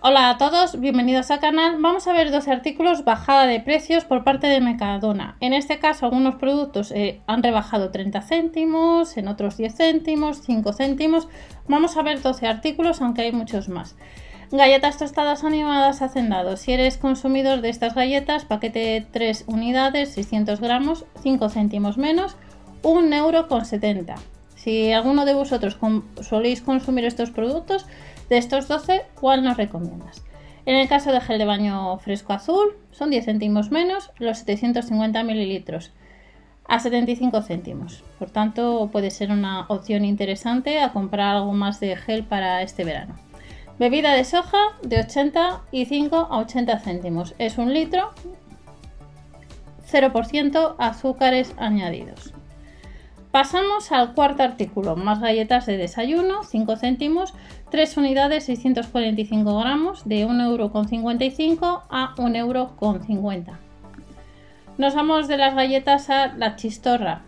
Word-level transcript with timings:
Hola 0.00 0.30
a 0.30 0.38
todos, 0.38 0.78
bienvenidos 0.78 1.32
al 1.32 1.40
canal. 1.40 1.78
Vamos 1.80 2.06
a 2.06 2.12
ver 2.12 2.30
12 2.30 2.52
artículos 2.52 3.04
bajada 3.04 3.48
de 3.48 3.58
precios 3.58 4.04
por 4.04 4.22
parte 4.22 4.46
de 4.46 4.60
Mercadona. 4.60 5.36
En 5.40 5.52
este 5.52 5.80
caso 5.80 6.06
algunos 6.06 6.36
productos 6.36 6.92
eh, 6.92 7.20
han 7.26 7.42
rebajado 7.42 7.90
30 7.90 8.22
céntimos, 8.22 9.16
en 9.16 9.26
otros 9.26 9.56
10 9.56 9.74
céntimos, 9.74 10.42
5 10.42 10.72
céntimos. 10.72 11.26
Vamos 11.66 11.96
a 11.96 12.02
ver 12.02 12.22
12 12.22 12.46
artículos, 12.46 13.02
aunque 13.02 13.22
hay 13.22 13.32
muchos 13.32 13.68
más. 13.68 13.96
Galletas 14.52 14.98
tostadas 14.98 15.42
animadas 15.42 16.00
Hacendado. 16.00 16.56
Si 16.56 16.70
eres 16.70 16.96
consumidor 16.96 17.60
de 17.60 17.70
estas 17.70 17.96
galletas, 17.96 18.44
paquete 18.44 19.04
3 19.10 19.46
unidades, 19.48 20.10
600 20.10 20.60
gramos, 20.60 21.06
5 21.24 21.48
céntimos 21.48 21.98
menos, 21.98 22.36
1,70 22.84 23.16
euro 23.16 23.48
con 23.48 23.64
70. 23.64 24.14
Si 24.54 24.92
alguno 24.92 25.24
de 25.24 25.34
vosotros 25.34 25.76
soléis 26.20 26.62
consumir 26.62 27.04
estos 27.04 27.30
productos, 27.30 27.86
de 28.28 28.38
estos 28.38 28.68
12, 28.68 29.02
¿cuál 29.20 29.42
nos 29.42 29.56
recomiendas? 29.56 30.22
En 30.66 30.76
el 30.76 30.88
caso 30.88 31.12
de 31.12 31.20
gel 31.20 31.38
de 31.38 31.46
baño 31.46 31.98
fresco 31.98 32.34
azul, 32.34 32.76
son 32.90 33.10
10 33.10 33.24
céntimos 33.24 33.70
menos 33.70 34.10
los 34.18 34.38
750 34.38 35.22
mililitros 35.22 35.92
a 36.66 36.78
75 36.78 37.40
céntimos. 37.42 38.04
Por 38.18 38.30
tanto, 38.30 38.90
puede 38.92 39.10
ser 39.10 39.30
una 39.30 39.62
opción 39.68 40.04
interesante 40.04 40.80
a 40.80 40.92
comprar 40.92 41.36
algo 41.36 41.54
más 41.54 41.80
de 41.80 41.96
gel 41.96 42.24
para 42.24 42.60
este 42.62 42.84
verano. 42.84 43.14
Bebida 43.78 44.12
de 44.12 44.24
soja 44.24 44.58
de 44.82 45.00
85 45.00 46.16
a 46.16 46.38
80 46.38 46.78
céntimos. 46.80 47.34
Es 47.38 47.56
un 47.56 47.72
litro, 47.72 48.10
0% 49.90 50.74
azúcares 50.78 51.54
añadidos. 51.56 52.34
Pasamos 53.38 53.92
al 53.92 54.14
cuarto 54.14 54.42
artículo, 54.42 54.96
más 54.96 55.20
galletas 55.20 55.64
de 55.64 55.76
desayuno, 55.76 56.42
5 56.42 56.74
céntimos, 56.74 57.34
3 57.70 57.96
unidades, 57.96 58.42
645 58.46 59.60
gramos, 59.60 60.08
de 60.08 60.26
1,55€ 60.26 61.82
a 61.88 62.16
1,50€. 62.16 63.56
Nos 64.76 64.94
vamos 64.96 65.28
de 65.28 65.36
las 65.36 65.54
galletas 65.54 66.10
a 66.10 66.34
la 66.36 66.56
chistorra, 66.56 67.20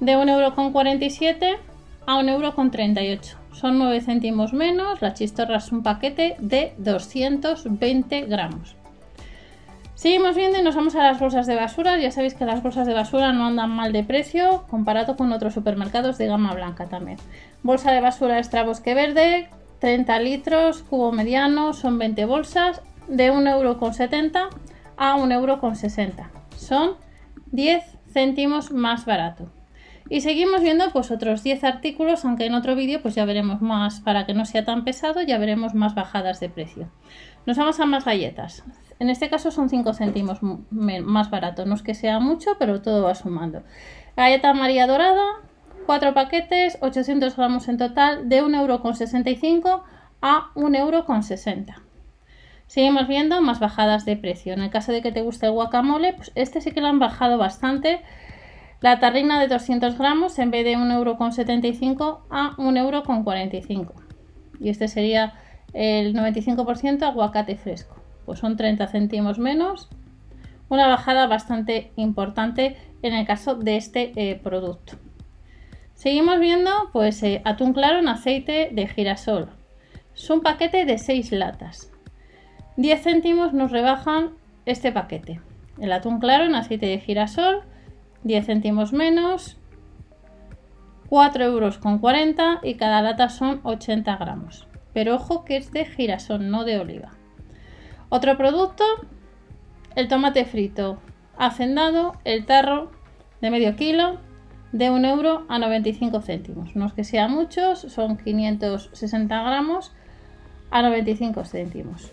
de 0.00 0.16
1,47€ 0.16 1.56
a 2.04 2.20
1,38€. 2.20 3.36
Son 3.52 3.78
9 3.78 4.00
céntimos 4.00 4.52
menos, 4.52 5.02
la 5.02 5.14
chistorra 5.14 5.58
es 5.58 5.70
un 5.70 5.84
paquete 5.84 6.34
de 6.40 6.74
220 6.78 8.22
gramos. 8.22 8.74
Seguimos 9.96 10.36
viendo 10.36 10.58
y 10.58 10.62
nos 10.62 10.76
vamos 10.76 10.94
a 10.94 11.02
las 11.02 11.18
bolsas 11.18 11.46
de 11.46 11.54
basura. 11.54 11.98
Ya 11.98 12.10
sabéis 12.10 12.34
que 12.34 12.44
las 12.44 12.62
bolsas 12.62 12.86
de 12.86 12.92
basura 12.92 13.32
no 13.32 13.46
andan 13.46 13.70
mal 13.70 13.94
de 13.94 14.04
precio 14.04 14.64
comparado 14.68 15.16
con 15.16 15.32
otros 15.32 15.54
supermercados 15.54 16.18
de 16.18 16.26
gama 16.26 16.52
blanca 16.52 16.84
también. 16.84 17.16
Bolsa 17.62 17.92
de 17.92 18.02
basura 18.02 18.36
extra 18.36 18.62
bosque 18.62 18.92
verde, 18.92 19.48
30 19.78 20.20
litros, 20.20 20.82
cubo 20.82 21.12
mediano, 21.12 21.72
son 21.72 21.98
20 21.98 22.26
bolsas, 22.26 22.82
de 23.08 23.32
1,70€ 23.32 24.48
a 24.98 25.16
1,60€. 25.16 26.26
Son 26.58 26.96
10 27.52 27.82
céntimos 28.12 28.72
más 28.72 29.06
barato. 29.06 29.50
Y 30.08 30.20
seguimos 30.20 30.60
viendo 30.60 30.90
pues 30.92 31.10
otros 31.10 31.42
10 31.42 31.64
artículos, 31.64 32.24
aunque 32.24 32.46
en 32.46 32.54
otro 32.54 32.76
vídeo 32.76 33.02
pues 33.02 33.14
ya 33.14 33.24
veremos 33.24 33.60
más, 33.60 34.00
para 34.00 34.24
que 34.26 34.34
no 34.34 34.44
sea 34.44 34.64
tan 34.64 34.84
pesado, 34.84 35.22
ya 35.22 35.38
veremos 35.38 35.74
más 35.74 35.94
bajadas 35.94 36.38
de 36.40 36.48
precio. 36.48 36.88
Nos 37.44 37.56
vamos 37.56 37.80
a 37.80 37.86
más 37.86 38.04
galletas. 38.04 38.64
En 38.98 39.10
este 39.10 39.28
caso 39.28 39.50
son 39.50 39.68
5 39.68 39.92
céntimos 39.94 40.38
más 40.70 41.30
barato. 41.30 41.66
No 41.66 41.74
es 41.74 41.82
que 41.82 41.94
sea 41.94 42.18
mucho, 42.18 42.56
pero 42.58 42.82
todo 42.82 43.02
va 43.02 43.14
sumando. 43.14 43.62
Galleta 44.16 44.54
María 44.54 44.86
Dorada, 44.86 45.24
4 45.86 46.14
paquetes, 46.14 46.78
800 46.80 47.36
gramos 47.36 47.68
en 47.68 47.76
total, 47.76 48.28
de 48.28 48.42
1,65€ 48.42 49.82
a 50.22 50.50
1,60€. 50.54 51.74
Seguimos 52.66 53.06
viendo 53.06 53.40
más 53.42 53.60
bajadas 53.60 54.04
de 54.04 54.16
precio. 54.16 54.52
En 54.52 54.60
el 54.60 54.70
caso 54.70 54.92
de 54.92 55.02
que 55.02 55.12
te 55.12 55.22
guste 55.22 55.46
el 55.46 55.52
guacamole, 55.52 56.14
pues 56.14 56.32
este 56.34 56.60
sí 56.60 56.72
que 56.72 56.80
lo 56.80 56.88
han 56.88 56.98
bajado 56.98 57.38
bastante. 57.38 58.00
La 58.80 58.98
tarrina 59.00 59.40
de 59.40 59.48
200 59.48 59.98
gramos, 59.98 60.38
en 60.38 60.50
vez 60.50 60.64
de 60.64 60.76
1,75€ 60.76 62.20
a 62.30 62.56
1,45€. 62.56 63.92
Y 64.60 64.68
este 64.68 64.88
sería 64.88 65.34
el 65.72 66.14
95% 66.14 67.02
aguacate 67.02 67.56
fresco 67.56 67.96
pues 68.26 68.40
son 68.40 68.56
30 68.56 68.88
céntimos 68.88 69.38
menos. 69.38 69.88
Una 70.68 70.88
bajada 70.88 71.28
bastante 71.28 71.92
importante 71.94 72.76
en 73.02 73.14
el 73.14 73.24
caso 73.24 73.54
de 73.54 73.76
este 73.76 74.12
eh, 74.16 74.34
producto. 74.34 74.94
Seguimos 75.94 76.40
viendo 76.40 76.70
pues 76.92 77.22
eh, 77.22 77.40
atún 77.44 77.72
claro 77.72 78.00
en 78.00 78.08
aceite 78.08 78.68
de 78.72 78.88
girasol. 78.88 79.48
Es 80.14 80.28
un 80.28 80.42
paquete 80.42 80.84
de 80.84 80.98
6 80.98 81.32
latas. 81.32 81.90
10 82.76 83.02
céntimos 83.02 83.54
nos 83.54 83.70
rebajan 83.70 84.32
este 84.66 84.92
paquete. 84.92 85.40
El 85.78 85.92
atún 85.92 86.18
claro 86.18 86.44
en 86.44 86.56
aceite 86.56 86.86
de 86.86 86.98
girasol, 86.98 87.62
10 88.26 88.44
céntimos 88.44 88.92
menos, 88.92 89.56
4 91.08 91.44
euros 91.44 91.78
con 91.78 92.00
40 92.00 92.58
y 92.64 92.74
cada 92.74 93.00
lata 93.00 93.28
son 93.28 93.60
80 93.62 94.16
gramos. 94.16 94.66
Pero 94.92 95.14
ojo 95.14 95.44
que 95.44 95.56
es 95.56 95.70
de 95.70 95.84
girasol, 95.84 96.50
no 96.50 96.64
de 96.64 96.80
oliva. 96.80 97.12
Otro 98.08 98.36
producto, 98.36 98.84
el 99.94 100.08
tomate 100.08 100.44
frito 100.44 100.98
hacendado, 101.38 102.14
el 102.24 102.46
tarro 102.46 102.90
de 103.40 103.50
medio 103.50 103.76
kilo 103.76 104.18
de 104.72 104.90
1 104.90 105.06
euro 105.06 105.46
a 105.48 105.60
95 105.60 106.20
céntimos. 106.20 106.74
No 106.74 106.86
es 106.86 106.94
que 106.94 107.04
sea 107.04 107.28
muchos, 107.28 107.78
son 107.78 108.16
560 108.16 109.40
gramos 109.40 109.92
a 110.72 110.82
95 110.82 111.44
céntimos. 111.44 112.10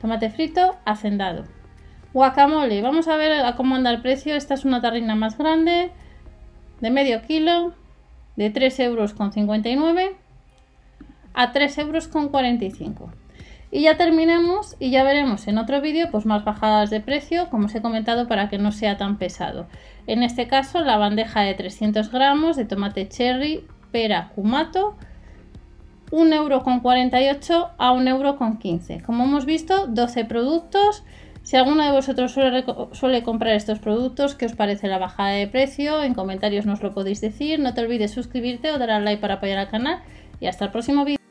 Tomate 0.00 0.30
frito 0.30 0.74
hacendado. 0.84 1.44
Guacamole, 2.12 2.82
vamos 2.82 3.08
a 3.08 3.16
ver 3.16 3.32
a 3.32 3.56
cómo 3.56 3.74
anda 3.74 3.90
el 3.90 4.02
precio. 4.02 4.34
Esta 4.36 4.54
es 4.54 4.66
una 4.66 4.82
tarrina 4.82 5.14
más 5.14 5.38
grande 5.38 5.90
de 6.80 6.90
medio 6.90 7.22
kilo 7.22 7.72
de 8.36 8.50
3 8.50 8.80
euros 8.80 9.14
con 9.14 9.32
59 9.32 10.16
a 11.32 11.52
3 11.52 11.78
euros 11.78 12.08
con 12.08 12.28
45. 12.28 13.10
Y 13.70 13.82
ya 13.82 13.96
terminamos 13.96 14.76
y 14.78 14.90
ya 14.90 15.02
veremos 15.02 15.48
en 15.48 15.56
otro 15.56 15.80
vídeo 15.80 16.10
pues 16.10 16.26
más 16.26 16.44
bajadas 16.44 16.90
de 16.90 17.00
precio, 17.00 17.48
como 17.48 17.66
os 17.66 17.74
he 17.74 17.80
comentado, 17.80 18.28
para 18.28 18.50
que 18.50 18.58
no 18.58 18.72
sea 18.72 18.98
tan 18.98 19.16
pesado. 19.16 19.66
En 20.06 20.22
este 20.22 20.46
caso, 20.46 20.80
la 20.80 20.98
bandeja 20.98 21.40
de 21.40 21.54
300 21.54 22.10
gramos 22.10 22.56
de 22.56 22.66
tomate 22.66 23.08
cherry, 23.08 23.66
pera 23.90 24.30
kumato, 24.34 24.96
1,48€ 26.10 27.70
a 27.78 27.92
1,15€. 27.94 29.02
Como 29.02 29.24
hemos 29.24 29.46
visto, 29.46 29.86
12 29.86 30.26
productos. 30.26 31.04
Si 31.52 31.58
alguno 31.58 31.84
de 31.84 31.92
vosotros 31.92 32.32
suele, 32.32 33.22
comprar 33.22 33.54
estos 33.54 33.78
productos, 33.78 34.34
¿qué 34.34 34.46
os 34.46 34.54
parece 34.54 34.88
la 34.88 34.96
bajada 34.96 35.32
de 35.32 35.46
precio? 35.46 36.02
En 36.02 36.14
comentarios 36.14 36.64
nos 36.64 36.82
lo 36.82 36.94
podéis 36.94 37.20
decir. 37.20 37.60
No 37.60 37.74
te 37.74 37.82
olvides 37.82 38.10
suscribirte 38.10 38.72
o 38.72 38.78
dar 38.78 38.88
al 38.88 39.04
like 39.04 39.20
para 39.20 39.34
apoyar 39.34 39.58
al 39.58 39.68
canal. 39.68 40.00
Y 40.40 40.46
hasta 40.46 40.64
el 40.64 40.70
próximo 40.70 41.04
vídeo. 41.04 41.21